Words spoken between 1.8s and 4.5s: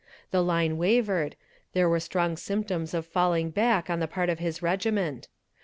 were strong symptoms of falling back on the part of